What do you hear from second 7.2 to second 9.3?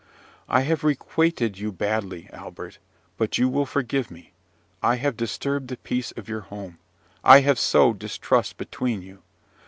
I have sowed distrust between you.